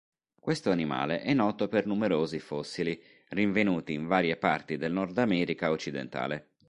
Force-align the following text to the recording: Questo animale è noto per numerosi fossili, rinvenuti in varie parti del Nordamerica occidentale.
Questo 0.39 0.71
animale 0.71 1.21
è 1.21 1.31
noto 1.35 1.67
per 1.67 1.85
numerosi 1.85 2.39
fossili, 2.39 2.99
rinvenuti 3.29 3.93
in 3.93 4.07
varie 4.07 4.35
parti 4.35 4.75
del 4.77 4.93
Nordamerica 4.93 5.69
occidentale. 5.69 6.53